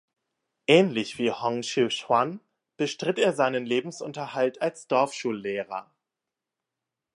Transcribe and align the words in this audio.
Ähnlich 0.65 1.19
wie 1.19 1.29
Hong 1.29 1.61
Xiuquan 1.61 2.39
bestritt 2.75 3.19
er 3.19 3.33
seinen 3.33 3.67
Lebensunterhalt 3.67 4.59
als 4.59 4.87
Dorfschullehrer. 4.87 5.93